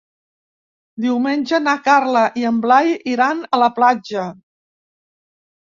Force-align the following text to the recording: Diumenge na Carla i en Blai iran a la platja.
Diumenge 1.05 1.59
na 1.67 1.75
Carla 1.89 2.23
i 2.43 2.47
en 2.53 2.57
Blai 2.65 2.91
iran 3.13 3.45
a 3.57 3.61
la 3.65 3.71
platja. 3.79 4.25